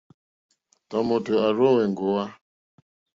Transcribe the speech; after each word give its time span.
Tɔ̀mòtò 0.89 1.33
à 1.47 1.49
rzóŋwí 1.57 1.81
èŋɡòwá. 1.85 2.23